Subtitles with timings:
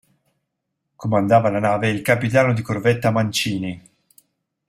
[0.95, 3.79] Comandava la nave il capitano di corvetta Mancini.